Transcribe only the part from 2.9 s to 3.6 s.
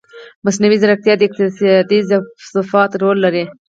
رول لري.